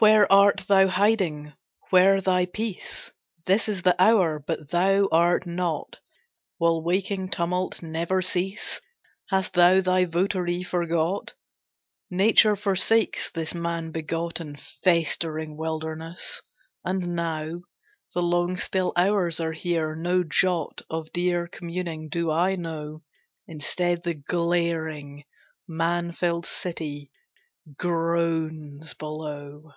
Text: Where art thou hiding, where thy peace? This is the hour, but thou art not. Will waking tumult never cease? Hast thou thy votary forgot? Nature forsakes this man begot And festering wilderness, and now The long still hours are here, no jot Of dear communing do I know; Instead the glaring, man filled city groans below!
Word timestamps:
Where 0.00 0.30
art 0.32 0.62
thou 0.68 0.86
hiding, 0.86 1.54
where 1.90 2.20
thy 2.20 2.46
peace? 2.46 3.10
This 3.46 3.68
is 3.68 3.82
the 3.82 4.00
hour, 4.00 4.38
but 4.38 4.70
thou 4.70 5.08
art 5.10 5.44
not. 5.44 5.98
Will 6.60 6.84
waking 6.84 7.30
tumult 7.30 7.82
never 7.82 8.22
cease? 8.22 8.80
Hast 9.30 9.54
thou 9.54 9.80
thy 9.80 10.04
votary 10.04 10.62
forgot? 10.62 11.34
Nature 12.10 12.54
forsakes 12.54 13.32
this 13.32 13.54
man 13.56 13.90
begot 13.90 14.38
And 14.38 14.60
festering 14.60 15.56
wilderness, 15.56 16.42
and 16.84 17.16
now 17.16 17.62
The 18.14 18.22
long 18.22 18.56
still 18.56 18.92
hours 18.96 19.40
are 19.40 19.50
here, 19.50 19.96
no 19.96 20.22
jot 20.22 20.80
Of 20.88 21.12
dear 21.12 21.48
communing 21.48 22.08
do 22.08 22.30
I 22.30 22.54
know; 22.54 23.02
Instead 23.48 24.04
the 24.04 24.14
glaring, 24.14 25.24
man 25.66 26.12
filled 26.12 26.46
city 26.46 27.10
groans 27.76 28.94
below! 28.94 29.72